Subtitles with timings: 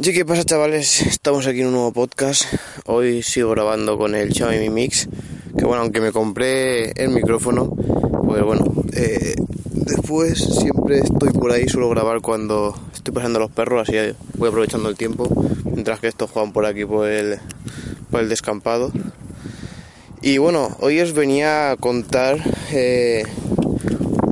[0.00, 1.02] Sí, ¿qué pasa chavales?
[1.02, 2.46] Estamos aquí en un nuevo podcast.
[2.86, 5.06] Hoy sigo grabando con el Xiaomi Mi Mix.
[5.56, 7.66] Que bueno, aunque me compré el micrófono,
[8.24, 9.34] pues bueno, eh,
[9.70, 14.88] después siempre estoy por ahí, suelo grabar cuando estoy pasando los perros, así voy aprovechando
[14.88, 15.28] el tiempo.
[15.66, 17.38] Mientras que estos juegan por aquí por el,
[18.10, 18.92] por el descampado.
[20.22, 23.24] Y bueno, hoy os venía a contar eh,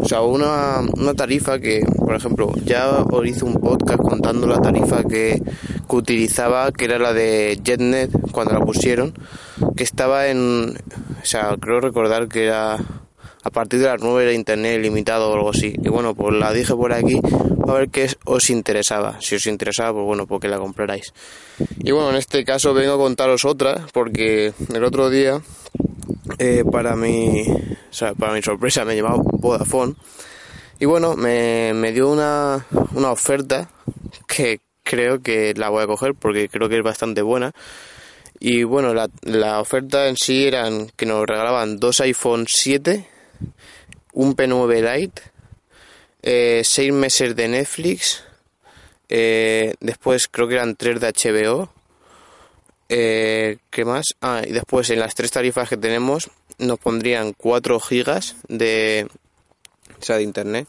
[0.00, 4.60] o sea, una, una, tarifa que, por ejemplo, ya os hice un podcast contando la
[4.60, 5.42] tarifa que,
[5.88, 9.12] que, utilizaba, que era la de JetNet cuando la pusieron,
[9.76, 10.76] que estaba en,
[11.22, 12.78] o sea, creo recordar que era
[13.42, 15.74] a partir de las 9 era internet ilimitado o algo así.
[15.82, 17.20] Y bueno, pues la dije por aquí
[17.66, 19.20] a ver qué os interesaba.
[19.20, 21.12] Si os interesaba, pues bueno, porque la comprarais.
[21.78, 25.40] Y bueno, en este caso vengo a contaros otra, porque el otro día,
[26.38, 29.94] eh, para mi, o sea, para mi sorpresa, me llamaba Vodafone.
[30.78, 33.70] Y bueno, me, me dio una, una oferta
[34.26, 37.52] que creo que la voy a coger porque creo que es bastante buena.
[38.38, 43.06] Y bueno, la, la oferta en sí eran que nos regalaban dos iPhone 7,
[44.14, 45.22] un P9 Lite,
[46.22, 48.24] eh, seis meses de Netflix,
[49.08, 51.70] eh, después creo que eran tres de HBO.
[52.92, 54.04] Eh, ¿Qué más?
[54.20, 59.06] Ah, y después en las tres tarifas que tenemos nos pondrían 4 gigas de,
[59.98, 60.66] o sea, de internet.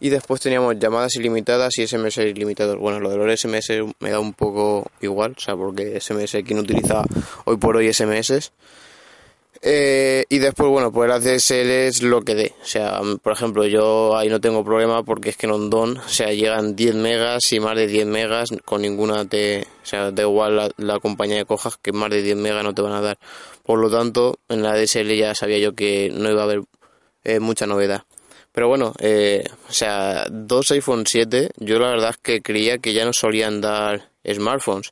[0.00, 2.76] Y después teníamos llamadas ilimitadas y SMS ilimitados.
[2.76, 6.58] Bueno, lo de los SMS me da un poco igual, o sea, porque SMS, quien
[6.58, 7.04] utiliza
[7.44, 8.50] hoy por hoy SMS.
[9.62, 12.54] Eh, y después, bueno, pues el ADSL es lo que dé.
[12.62, 16.08] O sea, por ejemplo, yo ahí no tengo problema porque es que en Ondón, o
[16.08, 19.66] sea, llegan 10 megas y más de 10 megas con ninguna te.
[19.82, 22.74] O sea, da igual la, la compañía de cojas que más de 10 megas no
[22.74, 23.18] te van a dar.
[23.64, 26.62] Por lo tanto, en la ADSL ya sabía yo que no iba a haber
[27.24, 28.04] eh, mucha novedad.
[28.52, 32.92] Pero bueno, eh, o sea, dos iPhone 7, yo la verdad es que creía que
[32.92, 34.90] ya no solían dar smartphones.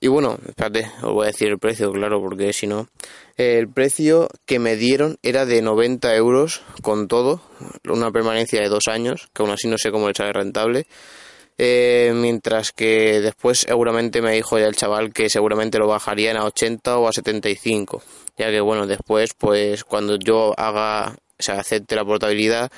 [0.00, 2.88] Y bueno, espérate, os voy a decir el precio, claro, porque si no.
[3.36, 7.40] El precio que me dieron era de 90 euros con todo,
[7.88, 10.86] una permanencia de dos años, que aún así no sé cómo le sale rentable.
[11.60, 16.44] Eh, mientras que después seguramente me dijo ya el chaval que seguramente lo bajarían a
[16.44, 18.00] 80 o a 75.
[18.36, 22.70] Ya que bueno, después, pues cuando yo haga, o sea, acepte la portabilidad,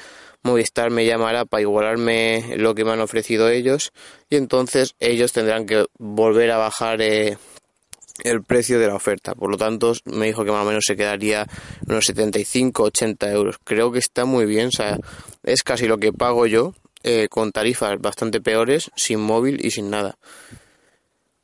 [0.42, 3.92] Movistar me llamará para igualarme lo que me han ofrecido ellos
[4.30, 7.36] y entonces ellos tendrán que volver a bajar eh,
[8.24, 9.34] el precio de la oferta.
[9.34, 11.46] Por lo tanto, me dijo que más o menos se quedaría
[11.86, 13.56] unos 75, 80 euros.
[13.64, 14.98] Creo que está muy bien, o sea,
[15.42, 19.90] es casi lo que pago yo eh, con tarifas bastante peores, sin móvil y sin
[19.90, 20.18] nada.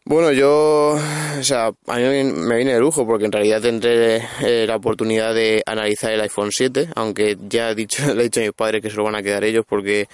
[0.09, 0.97] Bueno, yo,
[1.37, 5.35] o sea, a mí me viene de lujo porque en realidad tendré eh, la oportunidad
[5.35, 8.83] de analizar el iPhone 7, aunque ya he dicho, le he dicho a mis padres
[8.83, 10.07] que se lo van a quedar ellos porque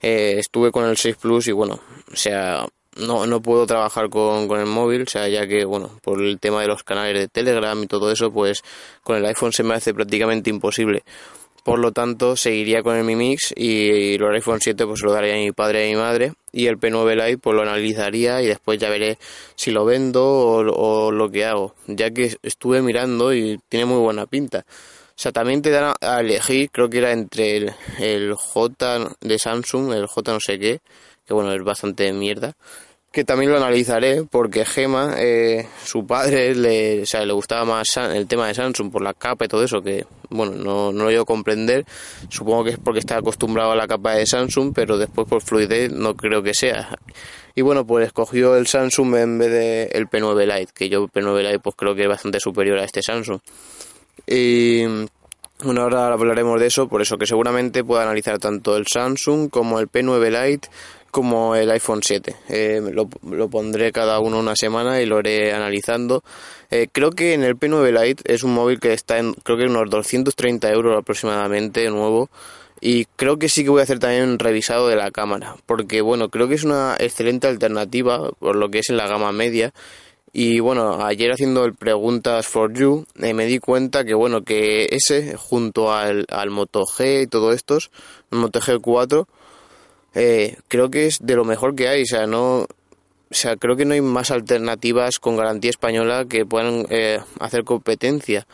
[0.00, 1.78] eh, estuve con el 6 Plus y bueno,
[2.12, 6.00] o sea, no, no puedo trabajar con, con el móvil, o sea, ya que, bueno,
[6.02, 8.64] por el tema de los canales de Telegram y todo eso, pues
[9.04, 11.04] con el iPhone se me hace prácticamente imposible.
[11.64, 15.34] Por lo tanto, seguiría con el Mi Mix y los iPhone 7 pues lo daría
[15.34, 18.46] a mi padre y a mi madre y el P9 Lite pues lo analizaría y
[18.46, 19.18] después ya veré
[19.56, 24.26] si lo vendo o, lo que hago, ya que estuve mirando y tiene muy buena
[24.26, 24.64] pinta.
[24.68, 29.38] O sea, también te dan a elegir, creo que era entre el, el J de
[29.38, 30.80] Samsung, el J no sé qué,
[31.26, 32.56] que bueno, es bastante mierda,
[33.12, 37.96] que también lo analizaré porque Gema, eh, su padre, le, o sea, le gustaba más
[37.96, 41.10] el tema de Samsung por la capa y todo eso, que bueno, no, no lo
[41.10, 41.84] llego a comprender.
[42.28, 45.90] Supongo que es porque está acostumbrado a la capa de Samsung, pero después por fluidez
[45.90, 46.96] no creo que sea.
[47.56, 51.42] Y bueno, pues escogió el Samsung en vez de el P9 Lite, que yo P9
[51.42, 53.40] Lite pues creo que es bastante superior a este Samsung.
[54.24, 54.84] Y
[55.62, 59.80] bueno, ahora hablaremos de eso, por eso que seguramente pueda analizar tanto el Samsung como
[59.80, 60.68] el P9 Lite
[61.10, 62.36] como el iPhone 7.
[62.48, 63.08] Eh, lo,
[63.48, 66.22] pondré cada uno una semana y lo iré analizando.
[66.70, 69.64] Eh, creo que en el P9 Lite es un móvil que está en creo que
[69.64, 72.30] unos 230 euros aproximadamente nuevo.
[72.80, 76.00] Y creo que sí que voy a hacer también un revisado de la cámara, porque
[76.00, 79.74] bueno, creo que es una excelente alternativa por lo que es en la gama media.
[80.32, 84.86] Y bueno, ayer haciendo el preguntas for you eh, me di cuenta que bueno, que
[84.92, 87.90] ese junto al, al Moto G y todo estos,
[88.30, 89.26] el Moto G4,
[90.14, 92.66] eh, creo que es de lo mejor que hay, o sea, no,
[93.30, 97.64] o sea, creo que no hay más alternativas con garantía española que puedan eh, hacer
[97.64, 98.46] competencia.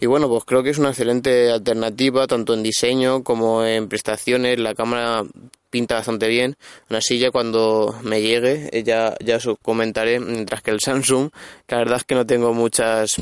[0.00, 4.58] Y bueno, pues creo que es una excelente alternativa, tanto en diseño como en prestaciones.
[4.58, 5.22] La cámara
[5.70, 6.56] pinta bastante bien.
[6.90, 10.20] Así, ya cuando me llegue, eh, ya, ya os comentaré.
[10.20, 11.30] Mientras que el Samsung,
[11.68, 13.16] la verdad es que no tengo muchas.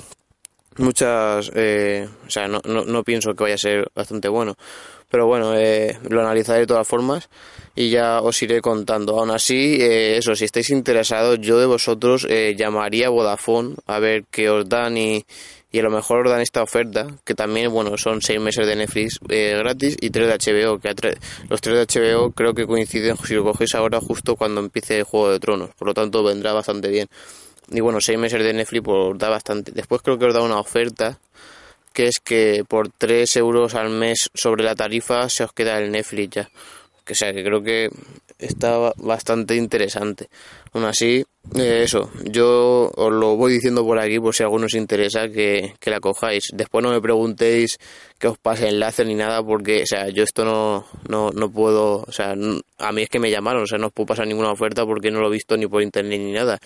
[0.76, 1.50] Muchas.
[1.54, 4.56] Eh, o sea, no, no, no, pienso que vaya a ser bastante bueno.
[5.12, 7.28] Pero bueno, eh, lo analizaré de todas formas
[7.76, 9.20] y ya os iré contando.
[9.20, 14.00] Aún así, eh, eso, si estáis interesados, yo de vosotros eh, llamaría a Vodafone a
[14.00, 15.24] ver qué os dan y
[15.72, 19.18] y a lo mejor dan esta oferta, que también, bueno, son seis meses de Netflix
[19.30, 20.94] eh, gratis y tres de HBO, que
[21.48, 25.30] los tres de HBO creo que coinciden si lo cogéis ahora justo cuando empiece Juego
[25.30, 27.08] de Tronos, por lo tanto vendrá bastante bien.
[27.70, 29.72] Y bueno, seis meses de Netflix pues da bastante.
[29.72, 31.18] Después creo que os da una oferta,
[31.92, 35.90] que es que por tres euros al mes sobre la tarifa se os queda el
[35.90, 36.50] Netflix ya.
[37.04, 37.90] Que sea, que creo que
[38.38, 40.28] está bastante interesante.
[40.72, 41.24] Aún así,
[41.56, 45.28] eh, eso, yo os lo voy diciendo por aquí por si a alguno os interesa
[45.28, 46.50] que, que, la cojáis.
[46.54, 47.78] Después no me preguntéis
[48.18, 52.04] que os pase enlace ni nada porque, o sea, yo esto no, no, no puedo,
[52.06, 52.34] o sea,
[52.78, 55.10] a mí es que me llamaron, o sea, no os puedo pasar ninguna oferta porque
[55.10, 56.58] no lo he visto ni por internet ni nada.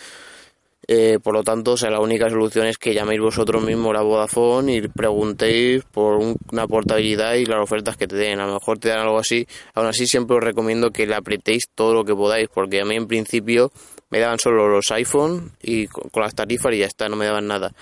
[0.89, 4.03] Eh, por lo tanto, o sea, la única solución es que llaméis vosotros mismos a
[4.03, 6.19] Vodafone y preguntéis por
[6.53, 8.39] una portabilidad y las ofertas que te den.
[8.39, 9.47] A lo mejor te dan algo así.
[9.75, 12.95] Aún así, siempre os recomiendo que le apretéis todo lo que podáis, porque a mí
[12.95, 13.73] en principio
[14.11, 17.49] me daban solo los iPhone y con, las tarifas y ya está, no me daban
[17.49, 17.73] nada.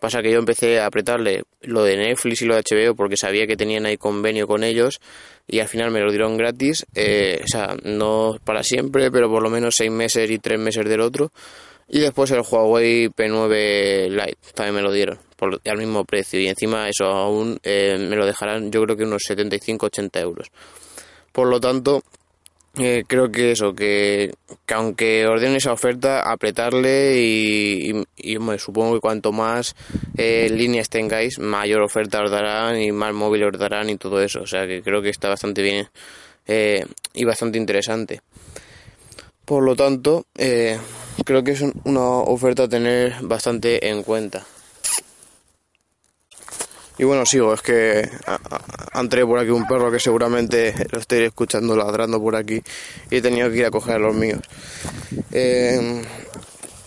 [0.00, 3.46] Pasa que yo empecé a apretarle lo de Netflix y lo de HBO porque sabía
[3.46, 5.00] que tenían ahí convenio con ellos
[5.46, 6.86] y al final me lo dieron gratis.
[6.94, 10.84] Eh, o sea, no para siempre, pero por lo menos seis meses y tres meses
[10.86, 11.32] del otro.
[11.88, 16.40] Y después el Huawei P9 Lite también me lo dieron por, al mismo precio.
[16.40, 20.50] Y encima eso aún eh, me lo dejarán yo creo que unos 75-80 euros.
[21.32, 22.02] Por lo tanto,
[22.78, 24.34] eh, creo que eso, que,
[24.66, 29.74] que, aunque ordenen esa oferta, apretarle y, y, supongo que cuanto más
[30.18, 34.40] eh, líneas tengáis, mayor oferta os darán y más móviles os darán y todo eso.
[34.42, 35.88] O sea que creo que está bastante bien
[36.46, 36.84] eh,
[37.14, 38.20] y bastante interesante.
[39.46, 40.26] Por lo tanto,
[41.26, 44.46] creo que es una oferta a tener bastante en cuenta.
[46.98, 48.08] Y bueno, sigo, es que
[48.94, 52.62] entré por aquí un perro que seguramente lo estoy escuchando ladrando por aquí
[53.10, 54.40] y he tenido que ir a coger a los míos.
[55.32, 56.02] Eh,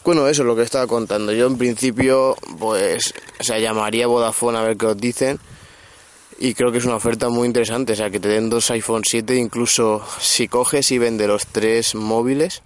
[0.03, 1.31] bueno, eso es lo que estaba contando.
[1.33, 5.39] Yo en principio, pues, o sea, llamaría a Vodafone a ver qué os dicen.
[6.39, 9.03] Y creo que es una oferta muy interesante, o sea, que te den dos iPhone
[9.05, 12.63] 7, incluso si coges y vendes los tres móviles,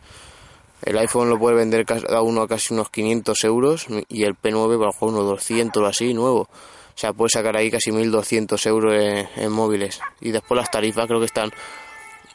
[0.85, 4.77] el iPhone lo puede vender cada uno a casi unos 500 euros y el P9
[4.77, 6.41] bajo unos 200 o así, nuevo.
[6.41, 9.99] O sea, puede sacar ahí casi 1.200 euros en, móviles.
[10.21, 11.51] Y después las tarifas creo que están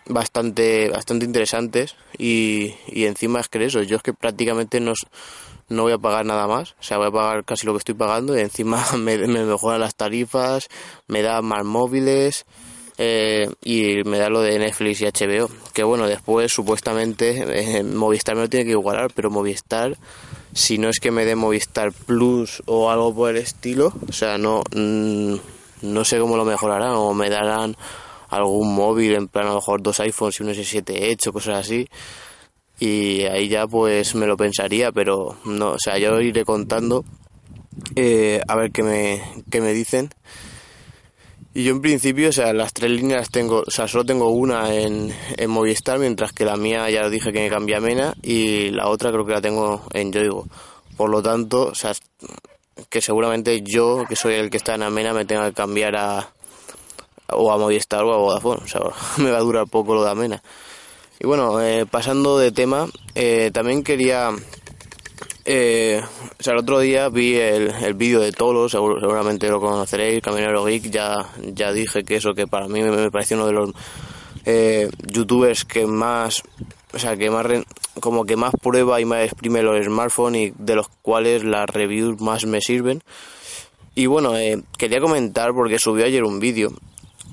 [0.07, 4.95] bastante bastante interesantes y, y encima es que eso, yo es que prácticamente no,
[5.69, 7.95] no voy a pagar nada más, o sea, voy a pagar casi lo que estoy
[7.95, 10.69] pagando y encima me, me mejoran las tarifas,
[11.07, 12.47] me da más móviles,
[12.99, 15.49] eh, y me da lo de Netflix y HBO.
[15.73, 19.97] Que bueno, después supuestamente eh, Movistar me lo tiene que igualar, pero Movistar,
[20.53, 24.37] si no es que me dé Movistar Plus o algo por el estilo, o sea,
[24.37, 25.35] no, mm,
[25.83, 27.77] no sé cómo lo mejorarán o me darán
[28.31, 31.89] algún móvil, en plan a lo mejor dos iPhones y un S7 hecho, cosas así.
[32.81, 37.05] Y ahí ya pues me lo pensaría, pero no, o sea, yo iré contando
[37.97, 40.11] eh, a ver qué me, qué me dicen.
[41.59, 44.73] Y yo en principio, o sea, las tres líneas tengo, o sea, solo tengo una
[44.73, 48.71] en, en Movistar, mientras que la mía ya dije que me cambia a Mena y
[48.71, 50.47] la otra creo que la tengo en Yoigo.
[50.97, 51.95] Por lo tanto, o sea,
[52.89, 56.31] que seguramente yo, que soy el que está en Amena, me tenga que cambiar a
[57.33, 58.63] o a Movistar o a Vodafone.
[58.63, 58.81] O sea,
[59.17, 60.41] me va a durar poco lo de Amena.
[61.19, 62.87] Y bueno, eh, pasando de tema,
[63.17, 64.31] eh, también quería
[65.51, 66.03] eh,
[66.39, 70.67] o sea, el otro día vi el, el vídeo de Tolo, seguramente lo conoceréis, Caminero
[70.67, 73.71] Geek, ya, ya dije que eso, que para mí me, pareció uno de los
[74.45, 76.43] eh, youtubers que más,
[76.93, 77.47] o sea, que más,
[77.99, 82.21] como que más prueba y más exprime los smartphones y de los cuales las reviews
[82.21, 83.03] más me sirven.
[83.95, 86.73] Y bueno, eh, quería comentar porque subió ayer un vídeo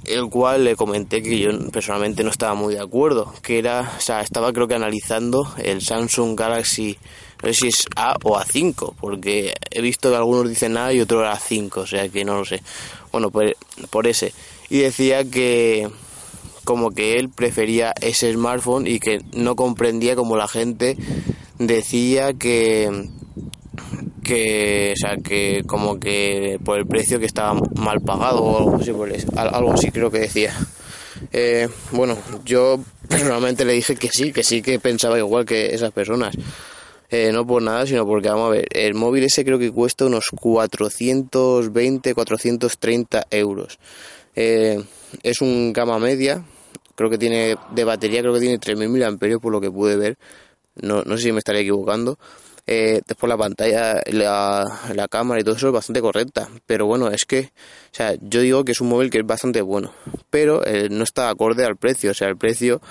[0.06, 4.00] el cual le comenté que yo personalmente no estaba muy de acuerdo, que era, o
[4.00, 6.98] sea, estaba creo que analizando el Samsung Galaxy
[7.46, 11.00] no sé si es A o A5, porque he visto que algunos dicen A y
[11.00, 12.62] otros A5, o sea que no lo sé.
[13.12, 13.54] Bueno, pues
[13.90, 14.34] por ese.
[14.70, 15.88] Y decía que
[16.64, 20.98] como que él prefería ese smartphone y que no comprendía como la gente
[21.60, 23.10] decía que
[24.24, 28.78] que o sea que como que por el precio que estaba mal pagado o algo
[28.78, 28.90] así
[29.36, 30.58] algo así creo que decía
[31.32, 35.92] eh, bueno yo personalmente le dije que sí, que sí que pensaba igual que esas
[35.92, 36.36] personas.
[37.10, 40.06] Eh, no por nada, sino porque, vamos a ver, el móvil ese creo que cuesta
[40.06, 43.80] unos 420, 430 euros.
[44.36, 44.84] Eh,
[45.24, 46.44] es un gama media,
[46.96, 50.18] creo que tiene, de batería creo que tiene 3.000 amperios por lo que pude ver.
[50.76, 52.18] No, no sé si me estaré equivocando.
[52.68, 56.50] Eh, después la pantalla, la, la, cámara y todo eso es bastante correcta.
[56.66, 57.52] Pero bueno, es que,
[57.92, 59.94] o sea, yo digo que es un móvil que es bastante bueno,
[60.32, 62.12] pero no está acorde al precio.
[62.12, 62.82] O sea, el precio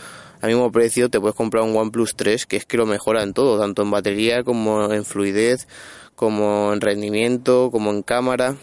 [0.44, 3.32] al mismo precio te puedes comprar un OnePlus 3 que es que lo mejora en
[3.32, 5.66] todo, tanto en batería como en fluidez,
[6.14, 8.54] como en rendimiento, como en cámara.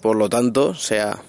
[0.00, 1.20] Por lo tanto, o sea,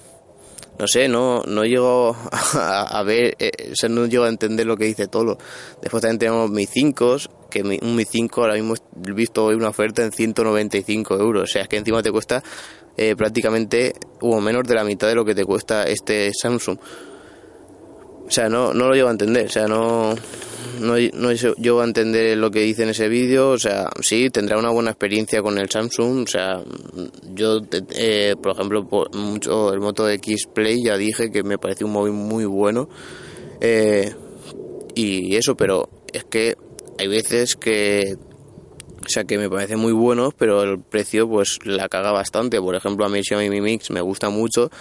[0.77, 2.15] no sé, no, no llego
[2.53, 5.39] a, ver, eh, o sea, no llego a entender lo que dice todo.
[5.81, 7.17] Después también tenemos Mi 5,
[7.50, 11.43] que un Mi 5 ahora mismo he visto hoy una oferta en 195 euros.
[11.50, 12.43] O sea, es que encima te cuesta
[12.98, 16.77] eh, prácticamente o menos de la mitad de lo que te cuesta este Samsung.
[18.27, 20.15] O sea, no, no lo llevo a entender, o sea, no,
[20.79, 24.58] no, no llego a entender lo que dice en ese vídeo, o sea, sí, tendrá
[24.58, 26.62] una buena experiencia con el Samsung, o sea,
[27.34, 31.86] yo, eh, por ejemplo, por mucho el Moto X Play ya dije que me parece
[31.86, 32.89] un móvil muy bueno,
[33.62, 34.13] eh,
[34.96, 36.55] y eso, pero es que
[36.98, 38.15] hay veces que
[39.05, 42.60] o sea que me parece muy bueno, pero el precio pues la caga bastante.
[42.60, 44.72] Por ejemplo, a mí Xiaomi Mi Mix me gusta mucho,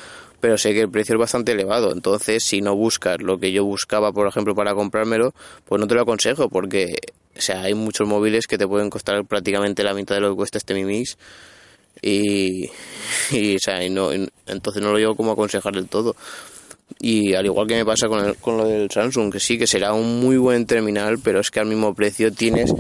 [0.45, 1.91] pero sé que el precio es bastante elevado.
[1.91, 5.33] Entonces, si no buscas lo que yo buscaba, por ejemplo, para comprármelo,
[5.65, 6.99] pues no te lo aconsejo, porque
[7.35, 10.37] o sea, hay muchos móviles que te pueden costar prácticamente la mitad de lo que
[10.37, 11.17] cuesta este Mi Mix.
[12.03, 12.69] Y,
[13.31, 16.15] y, o sea, y no, entonces no lo llevo como aconsejar del todo.
[17.01, 19.67] Y al igual que me pasa con, el, con lo del Samsung, que sí, que
[19.67, 22.71] será un muy buen terminal, pero es que al mismo precio tienes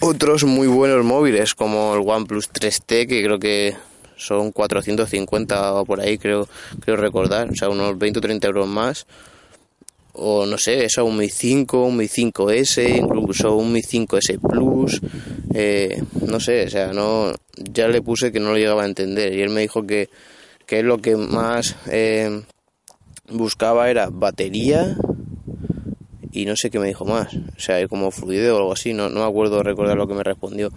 [0.00, 3.76] otros muy buenos móviles, como el OnePlus 3T, que creo que
[4.20, 6.48] son 450 o por ahí, creo,
[6.80, 9.06] creo recordar, o sea, unos 20 o 30 euros más.
[10.12, 15.00] O no sé, eso, un Mi 5, un Mi 5S, incluso un Mi 5S Plus.
[15.54, 19.32] Eh, no sé, o sea, no, ya le puse que no lo llegaba a entender.
[19.34, 20.10] Y él me dijo que,
[20.66, 22.42] que lo que más eh,
[23.30, 24.96] buscaba era batería
[26.32, 27.32] y no sé qué me dijo más.
[27.34, 30.24] O sea, como fluido o algo así, no, no me acuerdo recordar lo que me
[30.24, 30.70] respondió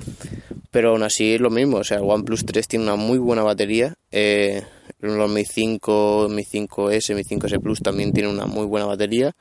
[0.73, 3.43] pero aún así es lo mismo, o sea, el OnePlus 3 tiene una muy buena
[3.43, 4.63] batería, eh,
[5.01, 9.35] los Mi 5, Mi 5S, Mi 5S Plus también tienen una muy buena batería,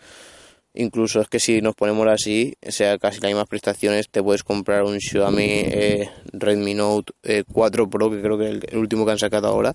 [0.74, 4.84] Incluso es que si nos ponemos así, sea casi las mismas prestaciones, te puedes comprar
[4.84, 7.12] un Xiaomi eh, Redmi Note
[7.52, 9.74] 4 eh, Pro, que creo que es el, último que han sacado ahora,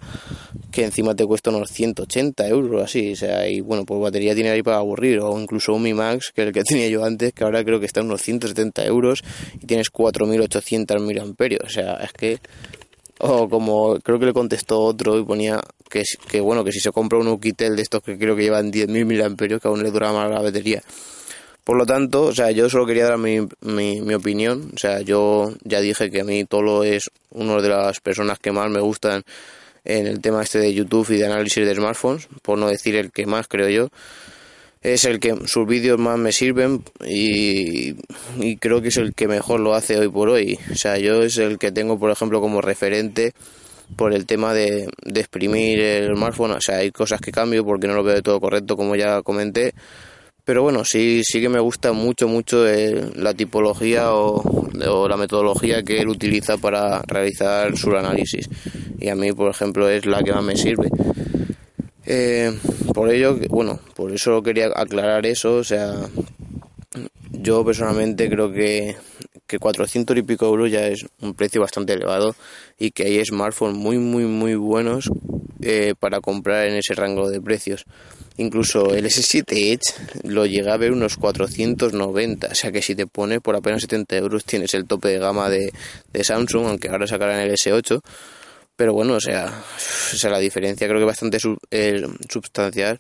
[0.72, 4.50] que encima te cuesta unos 180 euros, así, o sea, y bueno, pues batería tiene
[4.50, 7.32] ahí para aburrir, o incluso un Mi Max, que es el que tenía yo antes,
[7.32, 9.24] que ahora creo que está en unos 170 euros
[9.62, 11.14] y tienes 4800 mAh,
[11.64, 12.40] o sea, es que
[13.20, 16.92] o como creo que le contestó otro y ponía que, que bueno, que si se
[16.92, 20.12] compra un Ukitel de estos que creo que llevan 10.000 mAh, que aún le dura
[20.12, 20.82] más la batería.
[21.64, 24.72] Por lo tanto, o sea, yo solo quería dar mi, mi, mi, opinión.
[24.74, 28.54] O sea, yo ya dije que a mí Tolo es una de las personas que
[28.54, 29.24] más me gustan
[29.84, 33.12] en el tema este de YouTube y de análisis de smartphones, por no decir el
[33.12, 33.90] que más creo yo
[34.82, 37.96] es el que sus vídeos más me sirven y,
[38.60, 40.60] creo que es el que mejor lo hace hoy por hoy.
[40.72, 43.34] O sea, yo es el que tengo, por ejemplo, como referente
[43.96, 46.52] por el tema de, de exprimir el smartphone.
[46.52, 49.22] O sea, hay cosas que cambio porque no lo veo de todo correcto, como ya
[49.22, 49.74] comenté.
[50.48, 52.64] Pero bueno, sí, sí que me gusta mucho, mucho
[53.16, 54.42] la tipología o,
[54.88, 58.48] o, la metodología que él utiliza para realizar su análisis.
[58.98, 60.90] Y a mí, por ejemplo, es la que más me sirve.
[62.10, 62.58] Eh,
[62.94, 65.94] por ello, bueno, por eso quería aclarar eso, o sea,
[67.34, 68.96] yo personalmente creo que,
[69.46, 72.34] que 400 y pico euros ya es un precio bastante elevado
[72.80, 75.10] y que hay smartphones muy, muy, muy buenos
[75.62, 77.84] eh, para comprar en ese rango de precios.
[78.38, 83.06] Incluso el S7 Edge lo llega a ver unos 490, o sea que si te
[83.06, 85.74] pones por apenas 70 euros tienes el tope de gama de,
[86.14, 88.02] de Samsung, aunque ahora sacarán el S8
[88.78, 91.38] pero bueno, o sea, o sea la diferencia creo que bastante
[91.72, 92.98] eh, substancial.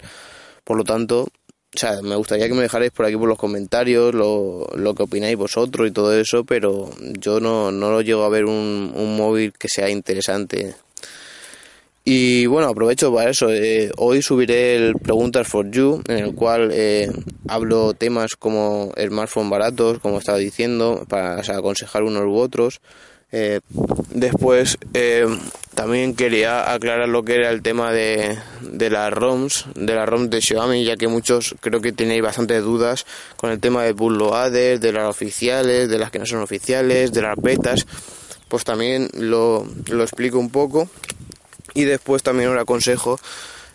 [0.66, 4.14] Por lo tanto, o sea, me gustaría que me dejarais por aquí por los comentarios
[4.14, 8.30] lo, lo que opináis vosotros y todo eso, pero yo no, no lo llego a
[8.30, 10.76] ver un, un móvil que sea interesante.
[12.10, 13.54] Y bueno, aprovecho para eso.
[13.54, 17.12] Eh, hoy subiré el Preguntas for You, en el cual eh,
[17.50, 22.80] hablo temas como smartphones baratos, como estaba diciendo, para aconsejar unos u otros.
[23.34, 23.60] Eh,
[24.14, 24.78] después
[25.78, 30.32] también quería aclarar lo que era el tema de, de las ROMs, de las ROMs
[30.32, 33.06] de Xiaomi, ya que muchos creo que tenéis bastantes dudas
[33.36, 37.22] con el tema de bootloaders, de las oficiales, de las que no son oficiales, de
[37.22, 37.86] las betas.
[38.48, 40.90] Pues también lo, lo explico un poco
[41.76, 43.20] y después también os aconsejo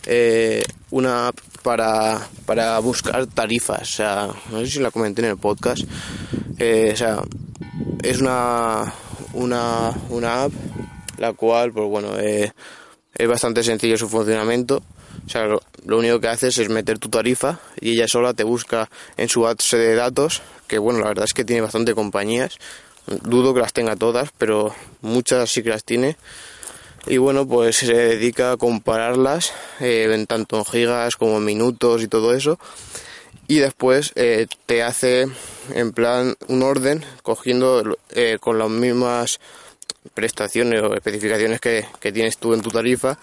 [0.06, 3.82] eh, una app para, para buscar tarifas.
[3.82, 5.84] O sea, no sé si la comenté en el podcast.
[6.58, 7.22] Eh, o sea,
[8.02, 8.92] es una,
[9.34, 10.52] una, una app
[11.22, 14.82] la cual, pues bueno, es bastante sencillo su funcionamiento.
[15.24, 18.90] O sea, lo, único que haces es meter tu tarifa y ella sola te busca
[19.16, 22.58] en su base de datos, que bueno, la verdad es que tiene bastante compañías.
[23.06, 26.16] Dudo que las tenga todas, pero muchas sí que las tiene.
[27.06, 32.08] Y bueno, pues se dedica a compararlas, eh, tanto en gigas como en minutos y
[32.08, 32.58] todo eso.
[33.48, 35.26] Y después eh, te hace
[35.74, 39.40] en plan un orden, cogiendo eh, con las mismas
[40.14, 43.18] prestaciones o especificaciones que, tienes tú en tu tarifa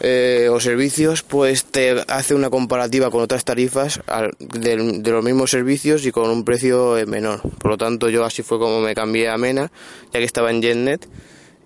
[0.00, 4.00] eh, o servicios, pues te hace una comparativa con otras tarifas
[4.38, 7.40] de, los mismos servicios y con un precio eh, menor.
[7.58, 9.70] Por lo tanto, yo así fue como me cambié a Amena,
[10.12, 11.08] ya que estaba en JetNet.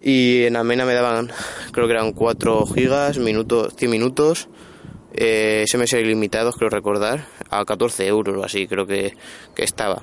[0.03, 1.33] Y en Amena me daban,
[1.73, 4.49] creo que eran 4 gigas, minutos, 100 minutos,
[5.15, 9.17] eh, SMS ilimitados, creo recordar, a 14 euros o así, creo que,
[9.55, 10.03] que estaba.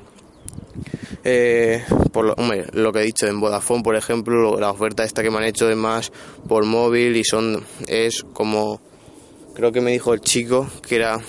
[1.26, 2.36] Eh, por lo,
[2.74, 5.70] lo que he dicho en Vodafone, por ejemplo, la oferta esta que me han hecho
[5.70, 6.12] es más
[6.48, 8.82] por móvil y son es como
[9.54, 11.22] creo que me dijo el chico que era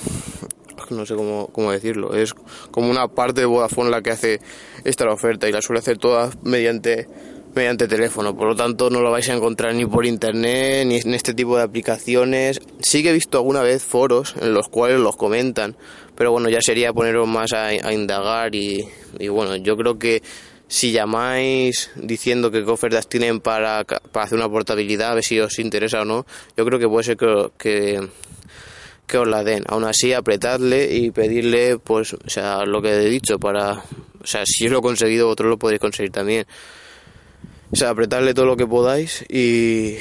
[0.91, 2.35] no sé cómo, cómo decirlo, es
[2.71, 4.41] como una parte de Vodafone la que hace
[4.85, 7.09] esta oferta y la suele hacer todas mediante
[7.55, 11.15] mediante teléfono, por lo tanto no lo vais a encontrar ni por internet ni en
[11.15, 12.61] este tipo de aplicaciones.
[12.81, 15.77] Sí que he visto alguna vez foros en los cuales los comentan,
[16.17, 18.87] pero bueno, ya sería poneros más a, indagar y,
[19.29, 20.23] bueno, yo creo que
[20.69, 25.41] si llamáis diciendo que qué ofertas tienen para, para hacer una portabilidad, a ver si
[25.41, 28.09] os interesa o no, yo creo que puede ser que, que,
[29.07, 29.65] que os la den.
[29.69, 34.43] Aún así, apretadle y pedirle, pues, o sea, lo que he dicho, para, o sea,
[34.47, 36.47] si yo lo he conseguido, vosotros lo podéis conseguir también.
[37.73, 39.97] O sea, apretarle todo lo que podáis y,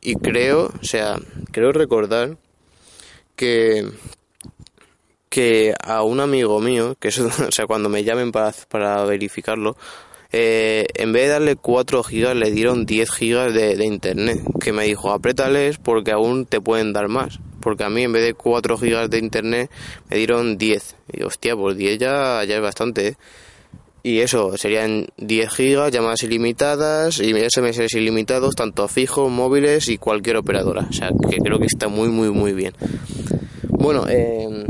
[0.00, 1.16] y creo, o sea,
[1.50, 2.36] creo recordar
[3.34, 3.84] que
[5.36, 9.76] que a un amigo mío, que es, o sea, cuando me llamen para, para verificarlo,
[10.32, 14.72] eh, en vez de darle 4 gigas le dieron 10 gigas de, de, internet, que
[14.72, 18.32] me dijo, apriétales porque aún te pueden dar más, porque a mí en vez de
[18.32, 19.70] 4 gigas de internet
[20.08, 23.16] me dieron 10, y hostia, pues 10 ya, ya es bastante, ¿eh?
[24.02, 30.36] Y eso, serían 10 gigas, llamadas ilimitadas y SMS ilimitados, tanto fijos, móviles y cualquier
[30.36, 30.86] operadora.
[30.88, 32.72] O sea, que creo que está muy, muy, muy bien.
[33.68, 34.64] Bueno, eh,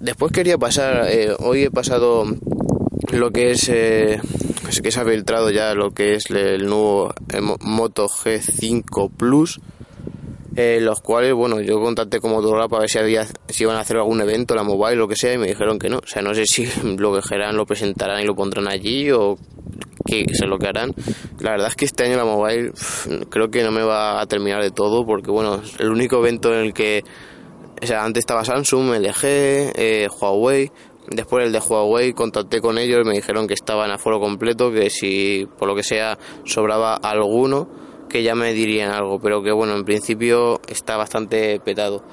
[0.00, 2.24] después quería pasar, eh, hoy he pasado
[3.12, 4.20] lo que es, eh,
[4.82, 7.12] que se ha filtrado ya lo que es el nuevo
[7.60, 9.60] Moto G5 Plus
[10.60, 13.80] eh, los cuales, bueno, yo contacté como Motorola para ver si, había, si iban a
[13.82, 15.98] hacer algún evento, la mobile, lo que sea, y me dijeron que no.
[15.98, 16.66] O sea, no sé si
[16.98, 19.38] lo que harán lo presentarán y lo pondrán allí o
[20.04, 20.92] qué sé lo que harán.
[21.38, 22.72] La verdad es que este año la mobile
[23.30, 26.66] creo que no me va a terminar de todo porque, bueno, el único evento en
[26.66, 27.04] el que,
[27.80, 30.70] o sea, antes estaba Samsung, LG, eh, Huawei.
[31.10, 34.70] Después el de Huawei contacté con ellos y me dijeron que estaban a foro completo,
[34.70, 37.68] que si por lo que sea sobraba alguno,
[38.08, 42.04] que ya me dirían algo, pero que bueno, en principio está bastante petado.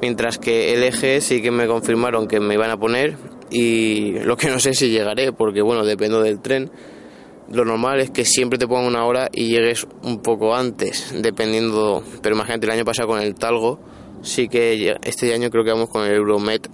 [0.00, 3.16] Mientras que LG sí que me confirmaron que me iban a poner
[3.50, 6.70] y lo que no sé si llegaré, porque bueno, dependo del tren.
[7.50, 12.02] Lo normal es que siempre te pongan una hora y llegues un poco antes, dependiendo.
[12.22, 13.80] Pero imagínate, el año pasado con el Talgo,
[14.22, 16.68] sí que este año creo que vamos con el Euromet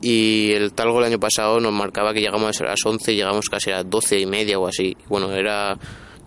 [0.00, 3.48] y el Talgo el año pasado nos marcaba que llegamos a las 11 y llegamos
[3.48, 4.96] casi a las 12 y media o así.
[5.08, 5.78] Bueno, era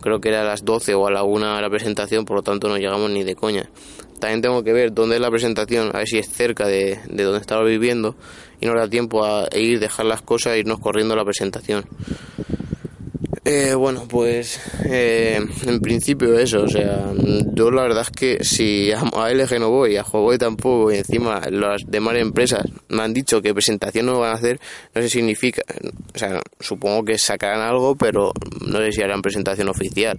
[0.01, 2.69] creo que era a las 12 o a la 1 la presentación, por lo tanto
[2.69, 3.69] no llegamos ni de coña.
[4.19, 7.23] También tengo que ver dónde es la presentación, a ver si es cerca de, de
[7.23, 8.15] donde estaba viviendo
[8.61, 11.85] y no da tiempo a ir, dejar las cosas e irnos corriendo a la presentación.
[13.47, 17.13] Eh, bueno, pues eh, en principio eso, o sea,
[17.53, 21.39] yo la verdad es que si a, LG no voy, a Huawei tampoco, y encima
[21.51, 24.59] las demás empresas me han dicho que presentación no van a hacer,
[24.95, 25.61] no sé si significa,
[26.15, 28.31] o sea, supongo que sacarán algo, pero
[28.65, 30.17] no sé si harán presentación oficial.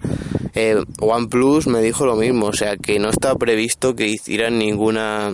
[0.54, 5.32] Eh, OnePlus me dijo lo mismo, o sea, que no está previsto que hicieran ninguna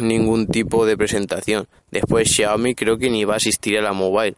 [0.00, 1.68] ningún tipo de presentación.
[1.92, 4.36] Después Xiaomi creo que ni va a asistir a la mobile.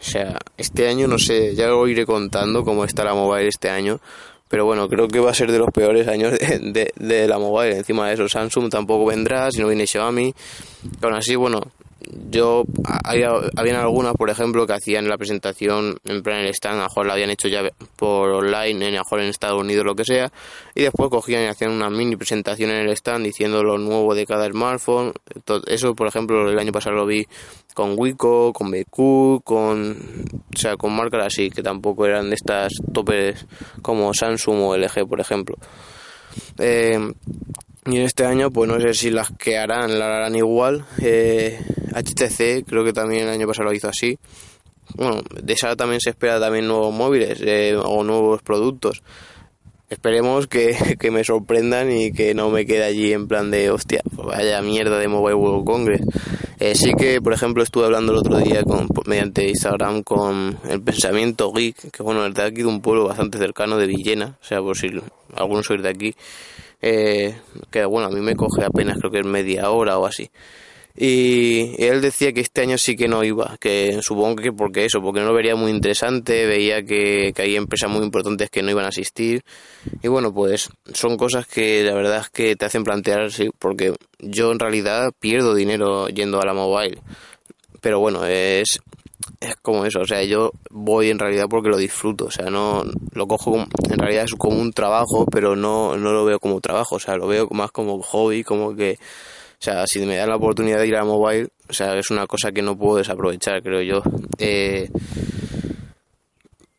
[0.00, 3.70] O sea, este año no sé, ya lo iré contando cómo está la mobile este
[3.70, 4.00] año.
[4.48, 7.78] Pero bueno, creo que va a ser de los peores años de, de, la mobile.
[7.78, 10.34] Encima de eso, Samsung tampoco vendrá, si no viene Xiaomi.
[11.02, 11.60] Aún así, bueno,
[12.30, 16.88] yo había, habían algunas por ejemplo que hacían la presentación en plan el stand a
[16.94, 17.62] lo la habían hecho ya
[17.96, 20.32] por online en mejor en Estados Unidos lo que sea
[20.74, 24.26] y después cogían y hacían una mini presentación en el stand diciendo lo nuevo de
[24.26, 25.12] cada smartphone.
[25.66, 27.26] Eso por ejemplo el año pasado lo vi
[27.74, 29.96] con Wiko con BQ con
[30.54, 33.46] o sea con marcas así que tampoco eran de estas topes
[33.82, 35.56] como Samsung o LG por ejemplo.
[36.58, 36.98] Eh,
[37.86, 40.86] Y en este año, pues no sé si las que harán la harán igual.
[41.02, 41.58] Eh,
[41.94, 44.18] HTC creo que también el año pasado lo hizo así.
[44.94, 49.02] Bueno, de esa también se espera también nuevos móviles eh, o nuevos productos.
[49.90, 54.00] Esperemos que, que, me sorprendan y que no me quede allí en plan de hostia,
[54.14, 56.02] pues vaya mierda de Mobile World Congress.
[56.60, 60.80] Eh, sí que, por ejemplo, estuve hablando el otro día con, mediante Instagram con el
[60.80, 64.44] pensamiento geek, que bueno, es de aquí de un pueblo bastante cercano de Villena, o
[64.44, 64.88] sea, por si
[65.34, 66.14] algunos sois de aquí,
[66.86, 67.34] eh,
[67.70, 70.30] que bueno, a mí me coge apenas creo que es media hora o así.
[70.94, 75.00] Y él decía que este año sí que no iba, que supongo que porque eso,
[75.00, 78.70] porque no lo vería muy interesante, veía que, que hay empresas muy importantes que no
[78.70, 79.42] iban a asistir.
[80.02, 83.94] Y bueno, pues son cosas que la verdad es que te hacen plantear, sí, porque
[84.20, 86.98] yo en realidad pierdo dinero yendo a la mobile.
[87.80, 88.78] Pero bueno, es,
[89.40, 92.84] es como eso, o sea, yo voy en realidad porque lo disfruto, o sea, no
[93.12, 96.96] lo cojo en realidad es como un trabajo, pero no, no lo veo como trabajo,
[96.96, 98.98] o sea, lo veo más como hobby, como que
[99.60, 102.26] o sea, si me dan la oportunidad de ir a mobile, o sea, es una
[102.26, 104.02] cosa que no puedo desaprovechar, creo yo.
[104.36, 104.90] Eh,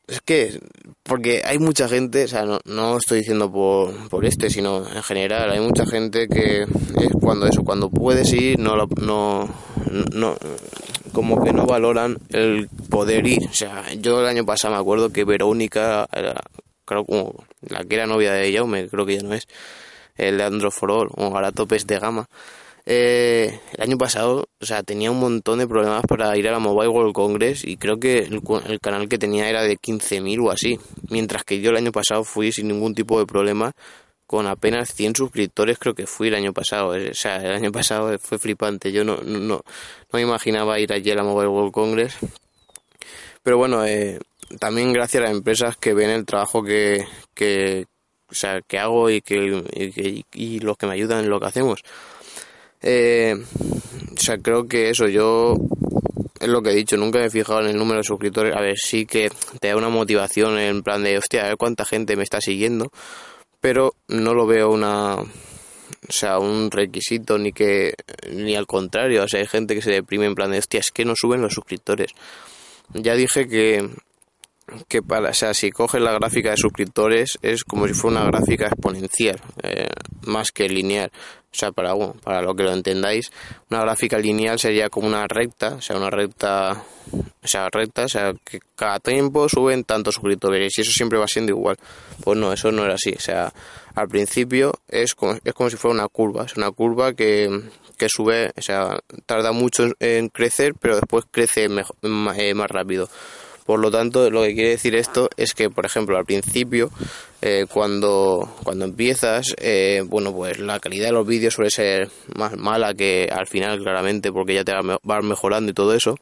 [0.07, 0.59] es que,
[1.01, 5.01] porque hay mucha gente, o sea, no, no estoy diciendo por, por este, sino en
[5.01, 9.49] general, hay mucha gente que es cuando eso, cuando puedes ir, no, no,
[10.13, 10.37] no,
[11.15, 13.47] como que no valoran el poder ir.
[13.49, 16.35] O sea, yo el año pasado me acuerdo que Verónica, era,
[16.85, 19.47] creo como la que era novia de me creo que ya no es,
[20.17, 22.27] el de Android for All, o ahora topes de gama
[22.87, 26.59] eh, el año pasado, o sea, tenía un montón de problemas para ir a la
[26.59, 30.79] Mobile World Congress y creo que el, canal que tenía era de 15.000 o así,
[31.09, 33.71] mientras que yo el año pasado fui sin ningún tipo de problema
[34.27, 38.17] con apenas 100 suscriptores creo que fui el año pasado, o sea, el año pasado
[38.19, 39.63] fue flipante, yo no, no, no
[40.13, 42.17] me imaginaba ir allí a Mobile World Congress,
[43.43, 44.19] pero bueno, eh,
[44.59, 47.85] también gracias a las empresas que ven el trabajo que, que,
[48.29, 51.81] o sea, que hago y, que, y los que me ayudan en lo que hacemos.
[52.81, 53.35] Eh,
[54.15, 55.55] o sea, creo que eso, yo
[56.39, 58.55] es lo que he dicho, nunca me he fijado en el número de suscriptores.
[58.55, 61.85] A ver, sí que te da una motivación en plan de, hostia, a ver cuánta
[61.85, 62.91] gente me está siguiendo,
[63.65, 65.15] pero no lo veo una.
[65.15, 67.95] O sea, un requisito ni que.
[68.31, 70.91] ni al contrario, o sea, hay gente que se deprime en plan de, hostia, es
[70.91, 72.11] que no suben los suscriptores.
[72.93, 73.89] Ya dije que
[74.87, 78.31] que para, o sea, si coges la gráfica de suscriptores es como si fuera una
[78.31, 79.87] gráfica exponencial, eh,
[80.21, 81.11] más que lineal.
[81.55, 83.31] O sea, para, para lo que lo entendáis,
[83.69, 88.09] una gráfica lineal sería como una recta, o sea, una recta, o sea, recta, o
[88.09, 91.77] sea, que cada tiempo suben tantos suscriptores y eso siempre va siendo igual.
[92.23, 93.13] Pues no, eso no era así.
[93.15, 93.53] O sea,
[93.93, 97.49] al principio es como, es como si fuera una curva, es una curva que,
[97.97, 101.95] que sube, o sea, tarda mucho en crecer, pero después crece mejor,
[102.35, 103.07] eh, más rápido.
[103.65, 106.91] Por lo tanto, lo que quiere decir esto es que, por ejemplo, al principio,
[107.41, 112.55] eh, cuando, cuando empiezas, eh, bueno, pues la calidad de los vídeos suele ser más
[112.55, 116.15] mala que al final, claramente, porque ya te vas mejorando y todo eso.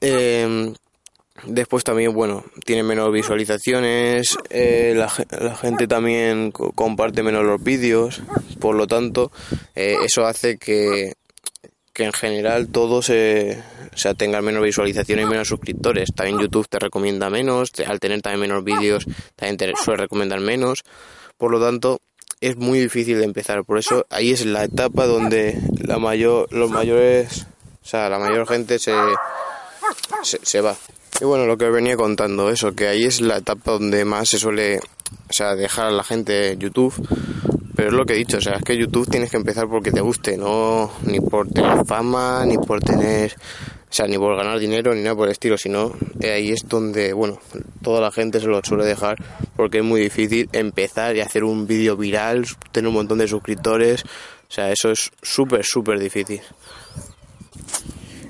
[0.00, 0.72] Eh,
[1.44, 8.22] después también, bueno, tiene menos visualizaciones, la, la, gente también comparte menos los vídeos,
[8.58, 9.30] por lo tanto,
[9.76, 11.12] eso hace que,
[11.92, 16.10] que en general todo se, o sea, tengan menos visualizaciones y menos suscriptores.
[16.14, 19.04] También YouTube te recomienda menos, al tener también menos vídeos,
[19.36, 20.84] también te suele recomendar menos.
[21.36, 22.00] Por lo tanto,
[22.40, 23.64] es muy difícil de empezar.
[23.64, 27.46] Por eso ahí es la etapa donde la mayor, los mayores,
[27.82, 28.94] o sea, la mayor gente se,
[30.22, 30.76] se, se va.
[31.20, 34.38] Y bueno, lo que venía contando, eso, que ahí es la etapa donde más se
[34.38, 36.94] suele, o sea, dejar a la gente YouTube
[37.82, 39.90] pero es lo que he dicho, o sea, es que YouTube tienes que empezar porque
[39.90, 44.60] te guste, no ni por tener fama, ni por tener, o sea, ni por ganar
[44.60, 45.92] dinero, ni nada por el estilo, sino
[46.22, 47.40] ahí es donde, bueno,
[47.82, 49.16] toda la gente se lo suele dejar
[49.56, 54.04] porque es muy difícil empezar y hacer un vídeo viral, tener un montón de suscriptores,
[54.04, 56.40] o sea, eso es súper, súper difícil.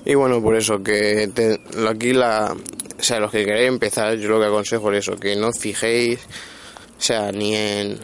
[0.07, 1.31] Y bueno, por eso que
[1.87, 2.57] aquí la,
[2.99, 6.21] o sea, los que queréis empezar, yo lo que aconsejo es eso, que no fijéis,
[6.97, 7.99] o sea, ni en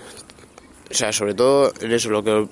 [0.90, 2.46] o sea, sobre todo eso, lo que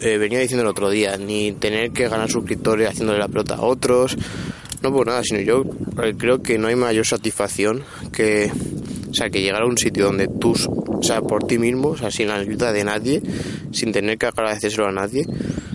[0.00, 3.62] eh, venía diciendo el otro día, ni tener que ganar suscriptores haciéndole la pelota a
[3.62, 4.16] otros,
[4.82, 5.64] no por nada, sino yo
[6.02, 8.50] eh, creo que no hay mayor satisfacción que,
[9.10, 10.54] o sea, que llegar a un sitio donde tú,
[10.88, 13.22] o sea, por ti mismo, o sea, sin la ayuda de nadie,
[13.72, 15.26] sin tener que agradecérselo a nadie,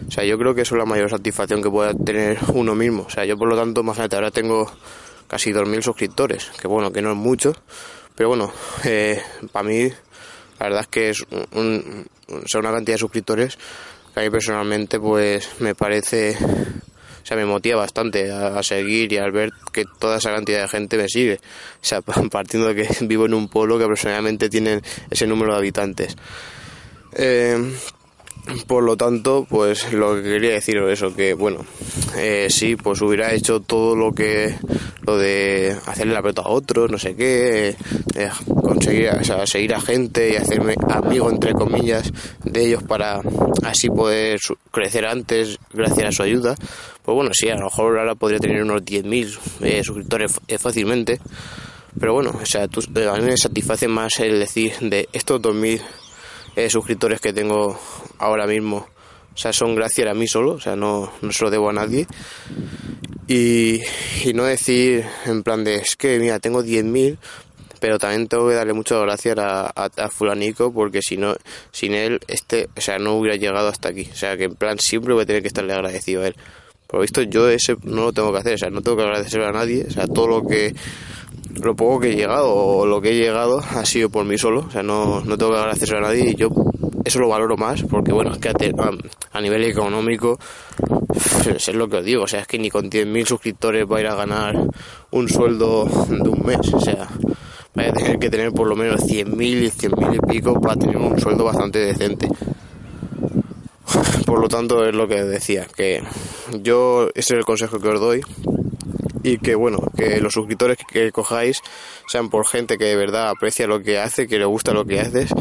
[0.08, 3.04] o sea, yo creo que eso es la mayor satisfacción que pueda tener uno mismo,
[3.04, 4.72] o sea, yo por lo tanto, imagínate, ahora tengo
[5.28, 7.54] casi 2.000 suscriptores, que bueno, que no es mucho,
[8.16, 8.52] pero bueno,
[8.84, 9.90] eh, para mí
[10.60, 13.58] la verdad es que es un, una cantidad de suscriptores
[14.14, 19.18] que a mí personalmente pues me parece, o sea, me motiva bastante a, seguir y
[19.18, 21.36] al ver que toda esa cantidad de gente me sigue.
[21.36, 25.60] O sea, partiendo de que vivo en un pueblo que aproximadamente tiene ese número de
[25.60, 26.16] habitantes.
[27.14, 27.74] Eh,
[28.68, 31.66] Por lo tanto, pues lo que quería decir es eso, que bueno,
[32.18, 34.56] eh, sí, pues hubiera hecho todo lo que,
[35.06, 37.76] lo de hacerle la pelota a otro, no sé qué,
[38.16, 38.30] eh,
[38.62, 42.12] conseguir, o seguir a gente y hacerme amigo, entre comillas,
[42.44, 43.22] de ellos para
[43.64, 44.40] así poder
[44.72, 46.56] crecer antes gracias a su ayuda.
[47.04, 51.20] Pues bueno, sí, a lo mejor ahora podría tener unos 10.000 eh, suscriptores fácilmente.
[52.00, 55.82] Pero bueno, o sea, a mí me satisface más el decir de estos 2.000
[56.56, 57.80] eh, suscriptores que tengo
[58.20, 58.88] ahora mismo,
[59.34, 61.74] o sea, son gracias a mí solo, o sea, no, no se lo debo a
[61.74, 62.08] nadie.
[63.28, 63.80] Y,
[64.34, 67.18] no decir en plan de, es que, mira, tengo 10.000,
[67.80, 71.36] pero también tengo que darle muchas gracias a, a, Fulanico porque si no,
[71.72, 74.10] sin él, este, o sea, no hubiera llegado hasta aquí.
[74.12, 76.36] O sea, que en plan siempre voy a tener que estarle agradecido a él.
[76.88, 79.04] Por lo visto, yo ese no lo tengo que hacer, o sea, no tengo que
[79.04, 80.74] agradecer a nadie, o sea, todo lo que
[81.62, 84.66] lo poco que he llegado o lo que he llegado ha sido por mí solo,
[84.68, 86.50] o sea, no, no tengo que agradecer a nadie y yo
[87.06, 90.40] eso lo valoro más porque, bueno, es que a, nivel económico
[91.46, 94.02] es lo que os digo, o sea, es que ni con 10.000 suscriptores va a
[94.02, 94.56] ir a ganar
[95.12, 97.08] un sueldo de un mes, o sea,
[97.78, 100.98] va a tener que tener por lo menos 100.000 y 100.000 y pico para tener
[100.98, 102.28] un sueldo bastante decente.
[104.26, 106.04] Por lo tanto, es lo que decía, que
[106.62, 108.22] yo, ese es el consejo que os doy,
[109.24, 111.62] y que bueno, que los suscriptores que, cojáis
[112.08, 115.00] sean por gente que de verdad aprecia lo que hace, que le gusta lo que
[115.00, 115.32] haces,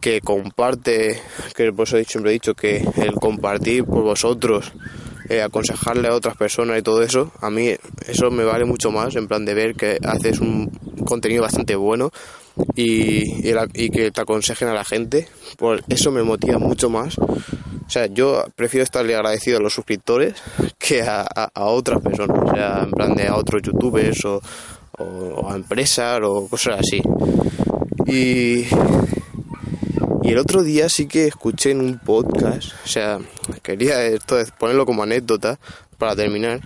[0.00, 1.20] que comparte,
[1.54, 4.72] que por eso siempre he dicho que el compartir por vosotros,
[5.28, 7.74] eh, aconsejarle a otras personas y todo eso, a mí
[8.06, 10.70] eso me vale mucho más, en plan de ver que haces un
[11.04, 12.10] contenido bastante bueno
[12.74, 13.42] y,
[13.90, 17.16] que te aconsejen a la gente, por eso me motiva mucho más
[17.90, 20.34] o sea, yo prefiero estarle agradecido a los suscriptores
[20.78, 24.40] que a, otras personas, o sea, en plan de a otros youtubers o,
[25.50, 27.02] a empresas o cosas así.
[28.06, 28.64] Y,
[30.32, 33.18] el otro día sí que escuché en un podcast, o sea,
[33.62, 35.58] quería esto ponerlo como anécdota
[35.98, 36.60] para terminar,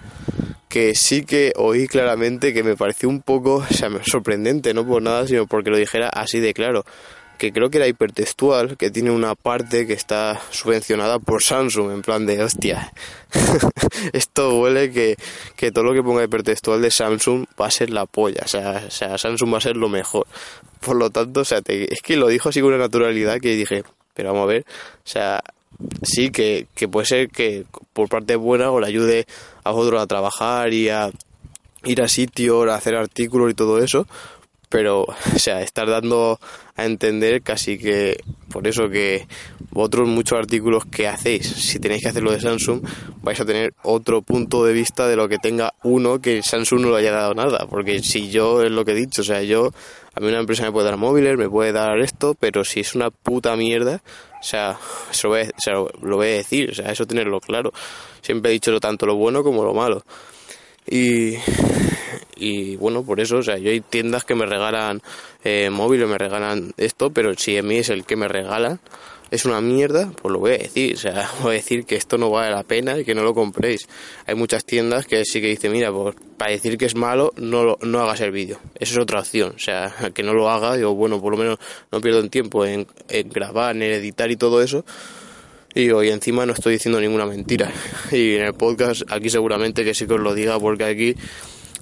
[0.68, 5.00] que sí que oí claramente que me pareció un poco, o sea, sorprendente, no por
[5.02, 6.84] nada, sino porque lo dijera así de claro
[7.38, 12.02] que creo que era hipertextual, que tiene una parte que está subvencionada por Samsung, en
[12.02, 12.92] plan de hostia.
[14.12, 15.16] Esto huele que,
[15.56, 18.88] que, todo lo que ponga hipertextual de Samsung va a ser la polla, o sea,
[19.18, 20.26] Samsung va a ser lo mejor.
[20.80, 23.84] Por lo tanto, o sea, es que lo dijo así con una naturalidad que dije,
[24.14, 25.42] pero vamos a ver, o sea,
[26.02, 29.26] sí que, que puede ser que por parte buena o le ayude
[29.64, 31.10] a otros a trabajar y a
[31.84, 34.06] ir a sitios, a hacer artículos y todo eso,
[34.74, 35.02] pero,
[35.36, 36.40] o sea, estar dando
[36.74, 38.16] a entender casi que
[38.50, 39.28] por eso que
[39.70, 42.82] vosotros muchos artículos que hacéis, si tenéis que hacerlo de Samsung,
[43.22, 46.90] vais a tener otro punto de vista de lo que tenga uno que Samsung no
[46.90, 49.70] le haya dado nada, porque si yo es lo que he dicho, o sea, yo
[50.12, 52.96] a mí una empresa me puede dar móviles, me puede dar esto, pero si es
[52.96, 54.02] una puta mierda,
[54.40, 54.76] o sea,
[55.08, 55.50] eso lo voy
[56.02, 57.72] lo voy a decir, o sea, eso tenerlo claro.
[58.22, 60.04] Siempre he dicho tanto lo bueno como lo malo.
[60.86, 61.36] Y,
[62.36, 65.02] y bueno, por eso, o sea, yo hay tiendas que me regalan
[65.44, 68.80] eh, móviles, me regalan esto, pero si a mí es el que me regalan,
[69.30, 72.18] es una mierda, pues lo voy a decir, o sea, voy a decir que esto
[72.18, 73.88] no vale la pena y que no lo compréis.
[74.26, 77.76] Hay muchas tiendas que sí que dicen, mira, pues para decir que es malo, no,
[77.80, 78.58] no hagas el vídeo.
[78.78, 81.58] Esa es otra opción, o sea, que no lo haga, digo, bueno, por lo menos
[81.90, 84.84] no pierdo en tiempo en, en grabar, en editar y todo eso
[85.74, 87.70] y hoy encima no estoy diciendo ninguna mentira.
[88.12, 91.16] Y en el podcast aquí seguramente que sí que os lo diga porque aquí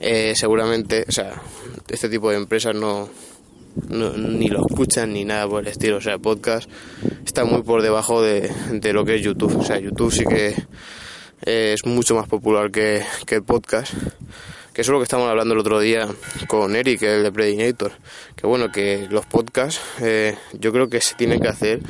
[0.02, 1.40] eh, seguramente, o sea,
[1.88, 3.08] este tipo de empresas no,
[3.88, 5.98] ni lo escuchan ni nada por el estilo.
[5.98, 6.68] O sea, podcast
[7.24, 9.56] está muy por debajo de, de lo que es YouTube.
[9.56, 10.54] O sea, YouTube sí que
[11.42, 13.94] es mucho más popular que, que podcast.
[14.72, 16.08] Que eso es lo que estamos hablando el otro día
[16.48, 17.92] con Eric, el de Predinator,
[18.34, 21.80] que bueno, que los podcasts eh, yo creo que se tienen que hacer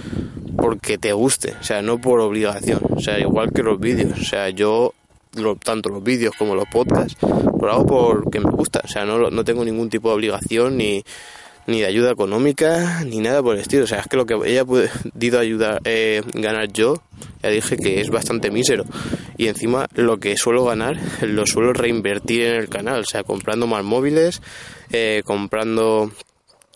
[0.57, 4.25] porque te guste, o sea, no por obligación, o sea, igual que los vídeos, o
[4.25, 4.94] sea, yo
[5.64, 9.45] tanto los vídeos como los podcasts lo hago porque me gusta, o sea, no, no
[9.45, 11.05] tengo ningún tipo de obligación ni
[11.66, 13.85] ni de ayuda económica, ni nada por el estilo.
[13.85, 17.03] O sea, es que lo que haya podido ayudar, eh, ganar yo,
[17.42, 18.85] ya dije que es bastante mísero.
[19.37, 23.01] Y encima lo que suelo ganar, lo suelo reinvertir en el canal.
[23.01, 24.42] O sea, comprando más móviles,
[24.90, 26.11] eh, comprando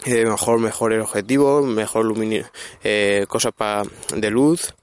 [0.05, 2.15] eh, mejor, mejores objetivos, mejor
[2.85, 3.83] eh, cosas para
[4.15, 4.75] de luz.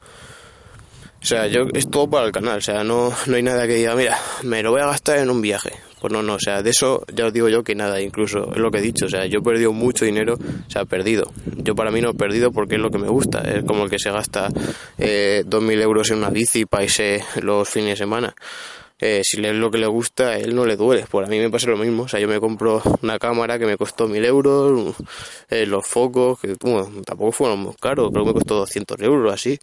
[1.23, 3.75] O sea, yo es todo para el canal, o sea, no, no hay nada que
[3.75, 5.71] diga, mira, me lo voy a gastar en un viaje.
[6.01, 8.57] Pues no, no, o sea, de eso ya os digo yo que nada, incluso es
[8.57, 11.31] lo que he dicho, o sea, yo he perdido mucho dinero, o sea, perdido.
[11.55, 13.89] Yo para mí no he perdido porque es lo que me gusta, es como el
[13.89, 14.49] que se gasta
[14.97, 18.35] eh, 2.000 euros en una bici para irse los fines de semana.
[18.99, 21.05] Eh, si le es lo que le gusta, a él no le duele.
[21.09, 22.03] Por a mí me pasa lo mismo.
[22.03, 24.95] O sea, yo me compro una cámara que me costó mil euros,
[25.49, 26.55] eh, los focos, que
[27.05, 29.57] tampoco fueron muy caros, pero me costó 200 euros así.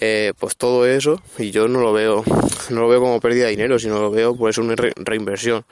[0.00, 2.22] Eh, pues todo eso y yo no lo veo
[2.70, 5.64] no lo veo como pérdida de dinero sino lo veo pues una reinversión.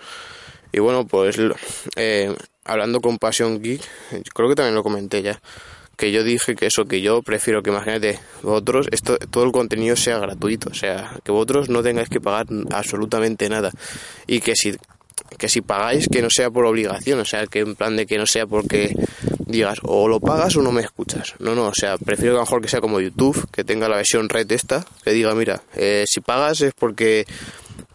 [0.73, 1.37] Y bueno pues
[1.97, 2.35] eh,
[2.65, 3.83] hablando con Passion Geek
[4.35, 5.41] creo que también lo comenté ya
[5.97, 9.95] que yo dije que eso que yo prefiero que imagínate vosotros esto todo el contenido
[9.95, 13.71] sea gratuito o sea que vosotros no tengáis que pagar absolutamente nada.
[14.27, 14.77] Y que si
[15.37, 18.19] que si pagáis que no sea por obligación o sea que en plan de que
[18.19, 18.95] no sea porque
[19.47, 21.35] digas o lo pagas o no me escuchas.
[21.39, 24.29] No, no, o sea, prefiero que mejor que sea como YouTube, que tenga la versión
[24.29, 27.27] red esta, que diga, mira, eh, si pagas es porque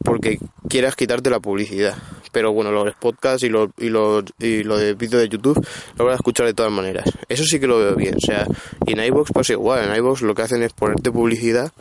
[0.04, 1.98] porque quieras quitarte la publicidad.
[2.32, 5.60] Pero bueno, los podcasts y lo, y lo, y lo de vídeo de YouTube
[5.98, 7.10] lo voy a escuchar de todas maneras.
[7.28, 8.16] Eso sí que lo veo bien.
[8.16, 8.46] O sea,
[8.86, 9.90] y en iVoox pasa igual.
[9.90, 11.72] En iVoox lo que hacen es ponerte publicidad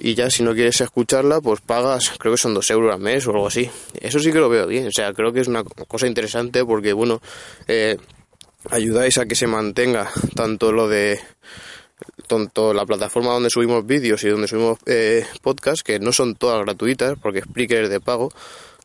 [0.00, 3.26] y ya si no quieres escucharla, pues pagas, creo que son dos euros al mes
[3.26, 3.70] o algo así.
[4.00, 4.86] Eso sí que lo veo bien.
[4.86, 7.20] O sea, creo que es una cosa interesante porque, bueno,
[7.68, 7.98] eh,
[8.70, 11.20] ayudáis a que se mantenga tanto lo de
[12.26, 16.64] tanto la plataforma donde subimos vídeos y donde subimos eh, podcasts, que no son todas
[16.64, 18.32] gratuitas, porque Spreaker es de pago,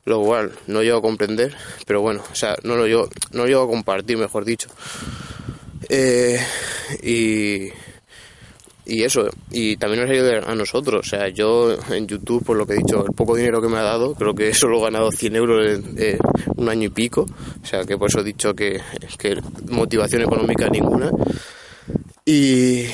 [0.04, 3.64] lo cual no llego a comprender, pero bueno, o sea, no lo llego, no llego
[3.64, 4.70] a compartir, mejor dicho.
[5.88, 6.40] Eh,
[7.04, 7.70] y
[8.86, 11.08] y eso, y también nos ayuda a nosotros.
[11.08, 13.78] O sea, yo en YouTube, por lo que he dicho, el poco dinero que me
[13.78, 16.18] ha dado, creo que solo he ganado 100 euros en
[16.56, 17.26] un año y pico.
[17.62, 18.80] O sea, que por eso he dicho que,
[19.18, 21.10] que motivación económica ninguna.
[22.26, 22.86] Y,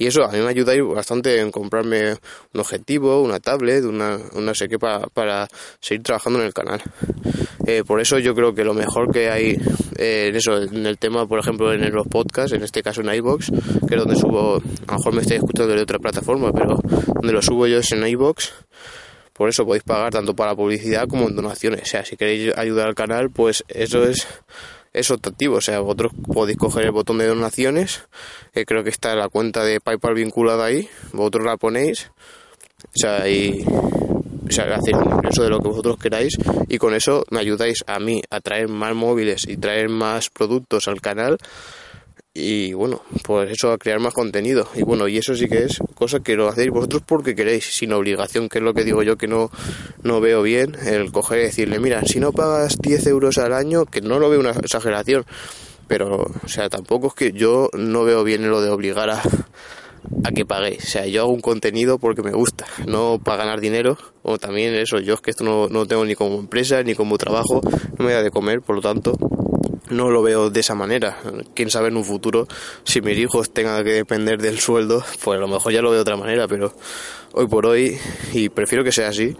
[0.00, 2.12] y eso a mí me ayuda bastante en comprarme
[2.54, 5.46] un objetivo, una tablet, una, no sé qué para, para
[5.78, 6.80] seguir trabajando en el canal.
[7.66, 9.58] Eh, por eso yo creo que lo mejor que hay
[9.98, 13.14] eh, en eso, en el tema, por ejemplo, en los podcasts, en este caso en
[13.14, 13.50] iBox,
[13.86, 16.78] que es donde subo, a lo mejor me estáis escuchando de otra plataforma, pero
[17.16, 18.54] donde lo subo yo es en iBox.
[19.34, 21.82] Por eso podéis pagar tanto para publicidad como en donaciones.
[21.82, 24.26] O sea, si queréis ayudar al canal, pues eso es
[24.92, 28.02] es optativo, o sea, vosotros podéis coger el botón de donaciones,
[28.52, 32.10] que creo que está la cuenta de PayPal vinculada ahí, vosotros la ponéis,
[32.84, 33.64] o sea, y
[34.50, 36.36] o sea, hacéis un ingreso de lo que vosotros queráis
[36.68, 40.88] y con eso me ayudáis a mí a traer más móviles y traer más productos
[40.88, 41.38] al canal
[42.32, 44.68] y bueno, pues eso a crear más contenido.
[44.76, 47.92] Y bueno, y eso sí que es cosa que lo hacéis vosotros porque queréis, sin
[47.92, 49.50] obligación, que es lo que digo yo que no,
[50.02, 53.84] no veo bien, el coger y decirle, mira, si no pagas 10 euros al año,
[53.84, 55.24] que no lo veo una exageración,
[55.88, 59.20] pero, o sea, tampoco es que yo no veo bien lo de obligar a,
[60.24, 60.84] a que paguéis.
[60.84, 63.98] O sea, yo hago un contenido porque me gusta, no para ganar dinero.
[64.22, 67.18] O también eso, yo es que esto no, no tengo ni como empresa, ni como
[67.18, 67.60] trabajo,
[67.98, 69.16] no me da de comer, por lo tanto,
[69.90, 71.18] no lo veo de esa manera.
[71.54, 72.46] Quién sabe en un futuro
[72.84, 75.98] si mis hijos tengan que depender del sueldo, pues a lo mejor ya lo veo
[75.98, 76.72] de otra manera, pero
[77.32, 77.98] hoy por hoy,
[78.32, 79.36] y prefiero que sea así,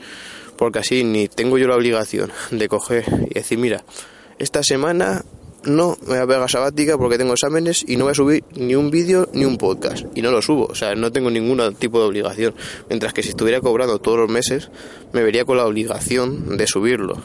[0.57, 3.83] porque así ni tengo yo la obligación de coger y decir, mira,
[4.39, 5.25] esta semana
[5.65, 8.75] no me voy a pegar sabática porque tengo exámenes y no voy a subir ni
[8.75, 10.07] un vídeo ni un podcast.
[10.15, 12.55] Y no lo subo, o sea, no tengo ningún tipo de obligación.
[12.89, 14.71] Mientras que si estuviera cobrando todos los meses,
[15.13, 17.19] me vería con la obligación de subirlo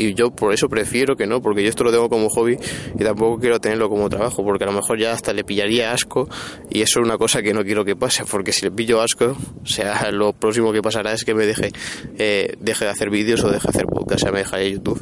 [0.00, 2.56] y yo por eso prefiero que no, porque yo esto lo tengo como hobby
[2.98, 6.28] y tampoco quiero tenerlo como trabajo, porque a lo mejor ya hasta le pillaría asco
[6.70, 9.36] y eso es una cosa que no quiero que pase, porque si le pillo asco,
[9.62, 11.72] o sea, lo próximo que pasará es que me deje,
[12.18, 15.00] eh, deje de hacer vídeos o deje de hacer podcast, o sea, me dejaré YouTube.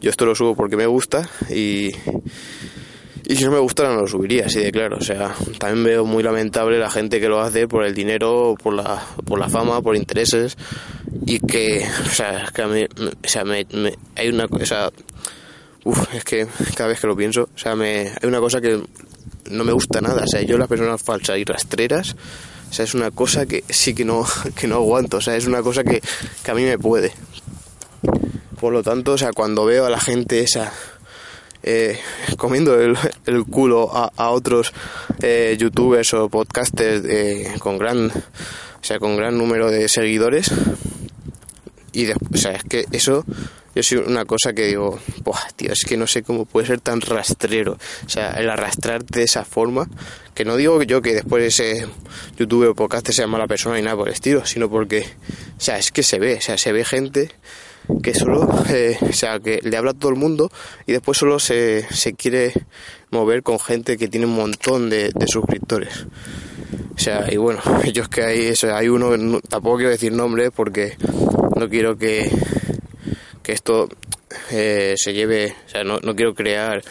[0.00, 1.92] Yo esto lo subo porque me gusta y
[3.26, 4.98] y si no me gustara no lo subiría, así de claro.
[4.98, 8.74] O sea, también veo muy lamentable la gente que lo hace por el dinero, por
[8.74, 10.58] la, por la fama, por intereses.
[11.26, 13.66] Y que, o sea, que a mí, o sea, me,
[14.16, 14.90] hay una cosa,
[15.84, 18.80] uf, es que cada vez que lo pienso, o sea, me, hay una cosa que
[19.50, 20.24] no me gusta nada.
[20.24, 22.14] O sea, yo las personas falsas y rastreras,
[22.70, 25.18] o sea, es una cosa que sí que no, que no aguanto.
[25.18, 26.00] O sea, es una cosa que,
[26.42, 27.12] que a mí me puede.
[28.60, 30.72] Por lo tanto, o sea, cuando veo a la gente esa
[31.66, 31.98] eh,
[32.36, 34.72] comiendo el, culo a, otros
[35.22, 40.52] eh, youtubers o podcasters eh, con gran o sea con gran número de seguidores
[41.94, 43.24] y o sea es que eso
[43.74, 44.98] yo soy una cosa que digo
[45.56, 49.24] tío es que no sé cómo puede ser tan rastrero o sea el arrastrarte de
[49.24, 49.88] esa forma
[50.34, 51.86] que no digo yo que después ese
[52.38, 55.06] youtuber o podcaster sea mala persona y nada por el estilo sino porque
[55.56, 57.30] o sea es que se ve o sea se ve gente
[58.02, 60.50] que solo, eh, o sea, que le habla a todo el mundo
[60.86, 62.52] y después solo se, se quiere
[63.10, 66.06] mover con gente que tiene un montón de, suscriptores.
[66.94, 70.96] O sea, y bueno, ellos que hay, eso, hay uno, tampoco quiero decir nombre porque
[71.56, 72.30] no quiero que,
[73.42, 73.88] que esto
[74.50, 76.82] eh, se lleve, o sea, no, no quiero crear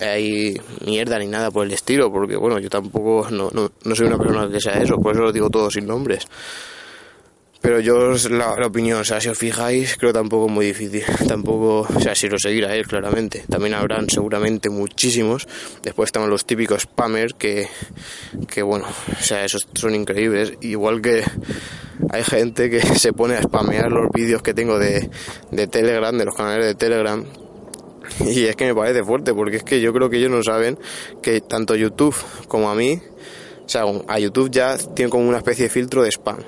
[0.00, 4.06] ahí mierda ni nada por el estilo, porque bueno, yo tampoco no, no, no soy
[4.06, 6.26] una persona que sea eso, por eso lo digo todo sin nombres
[7.60, 11.04] pero yo la, la, opinión, o sea, si os fijáis, creo tampoco es muy difícil.
[11.28, 13.44] Tampoco, o sea, si lo seguirá él, claramente.
[13.50, 15.46] También habrán seguramente muchísimos.
[15.82, 17.68] Después están los típicos spammers que,
[18.48, 20.54] que bueno, o sea, esos son increíbles.
[20.62, 21.22] Igual que
[22.10, 25.10] hay gente que se pone a spamear los vídeos que tengo de,
[25.50, 27.24] de Telegram, de los canales de Telegram.
[28.20, 30.78] Y es que me parece fuerte, porque es que yo creo que ellos no saben
[31.22, 32.14] que tanto YouTube
[32.48, 33.00] como a mí,
[33.64, 36.38] o sea, a YouTube ya tiene como una especie de filtro de spam.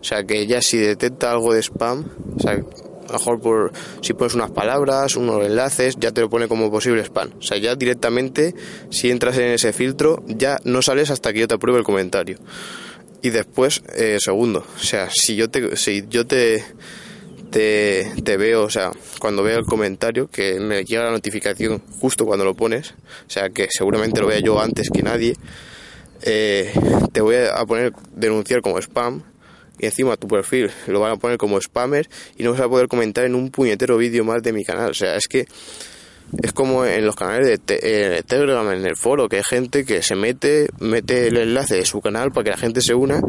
[0.00, 2.04] O sea, que ya si detecta algo de spam,
[2.36, 3.72] o sea, a lo mejor por,
[4.02, 7.30] si pones unas palabras, unos enlaces, ya te lo pone como posible spam.
[7.38, 8.54] O sea, ya directamente,
[8.90, 12.38] si entras en ese filtro, ya no sales hasta que yo te apruebe el comentario.
[13.22, 16.64] Y después, eh, segundo, o sea, si yo te, si yo te,
[17.50, 22.44] te, veo, o sea, cuando veo el comentario, que me llega la notificación justo cuando
[22.44, 25.34] lo pones, o sea, que seguramente lo vea yo antes que nadie,
[26.22, 26.72] eh,
[27.12, 29.22] te voy a poner denunciar como spam
[29.78, 32.88] y encima tu perfil lo van a poner como spammer y no vas a poder
[32.88, 34.90] comentar en un puñetero vídeo más de mi canal.
[34.90, 35.46] O sea, es que
[36.42, 40.02] es como en los canales de eh, Telegram, en el foro, que hay gente que
[40.02, 43.20] se mete, mete el enlace de su canal para que la gente se una.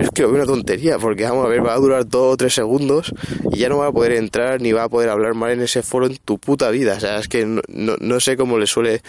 [0.00, 2.54] Es que veo una tontería, porque vamos a ver, va a durar dos o tres
[2.54, 3.12] segundos
[3.52, 5.82] y ya no va a poder entrar ni va a poder hablar mal en ese
[5.82, 6.94] foro en tu puta vida.
[6.96, 9.02] O sea, es que no, no, sé cómo le suele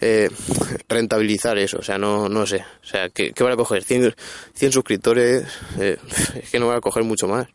[0.00, 0.28] eh,
[0.88, 3.84] rentabilizar eso, o sea, no, no sé, o sea, ¿qué, qué van a coger?
[3.84, 4.14] 100,
[4.54, 5.46] 100 suscriptores,
[5.78, 5.96] eh,
[6.42, 7.46] es que no van a coger mucho más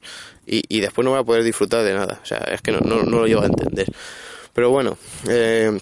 [0.45, 2.79] y, y, después no van a poder disfrutar de nada, o sea, es que no,
[2.79, 3.88] no, no lo llevo a entender.
[4.53, 5.77] Pero bueno, eh,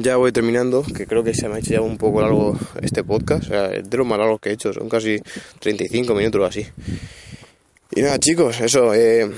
[0.00, 3.04] ya voy terminando, que creo que se me ha hecho ya un poco largo este
[3.04, 5.20] podcast, o sea, de los más largos que he hecho, son casi
[5.60, 6.66] 35 minutos o así.
[7.94, 9.30] Y nada, chicos, eso, eh,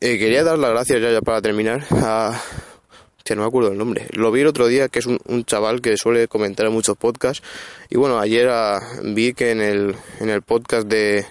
[0.00, 2.40] eh, quería dar las gracias ya, ya para terminar a
[3.26, 4.06] que no me acuerdo el nombre.
[4.12, 7.42] Lo vi el otro día, que es un, chaval que suele comentar en muchos podcasts.
[7.90, 11.26] Y bueno, ayer a, vi que en el, en el podcast de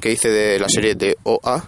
[0.00, 1.64] que hice de la serie de OA,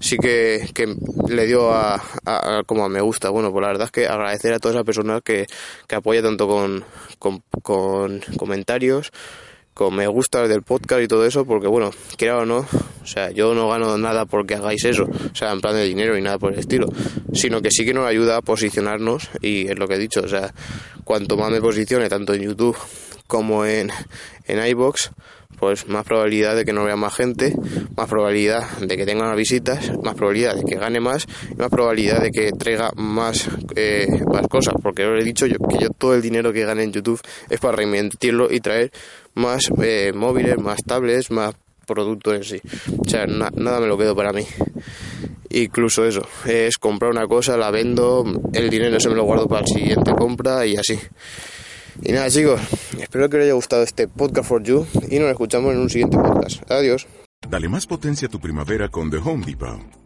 [0.00, 0.94] sí que, que
[1.28, 3.30] le dio a, a, como a me gusta.
[3.30, 5.46] Bueno, pues la verdad es que agradecer a toda esa persona que,
[5.86, 6.84] que apoya tanto con,
[7.18, 9.12] con, con comentarios,
[9.74, 12.66] con me gusta del podcast y todo eso, porque bueno, quiera o no,
[13.02, 16.16] o sea, yo no gano nada porque hagáis eso, o sea, en plan de dinero
[16.16, 16.88] y nada por el estilo,
[17.34, 20.28] sino que sí que nos ayuda a posicionarnos y es lo que he dicho, o
[20.28, 20.54] sea,
[21.04, 22.76] cuanto más me posicione, tanto en YouTube
[23.26, 23.90] como en,
[24.46, 25.10] en iBox,
[25.58, 27.54] pues más probabilidad de que no vea más gente,
[27.96, 31.70] más probabilidad de que tenga más visitas, más probabilidad de que gane más y más
[31.70, 35.90] probabilidad de que traiga más, eh, más cosas, porque os he dicho yo, que yo
[35.90, 38.90] todo el dinero que gane en YouTube es para reinvertirlo y traer
[39.34, 41.54] más eh, móviles, más tablets, más
[41.86, 42.60] productos en sí.
[42.98, 44.44] O sea, na nada me lo quedo para mí.
[45.50, 49.62] Incluso eso, es comprar una cosa, la vendo, el dinero se me lo guardo para
[49.62, 50.98] la siguiente compra y así.
[52.02, 52.60] Y nada chicos,
[53.00, 56.16] espero que os haya gustado este podcast for you y nos escuchamos en un siguiente
[56.16, 56.70] podcast.
[56.70, 57.06] Adiós.
[57.48, 60.05] Dale más potencia a tu primavera con The Home Depot.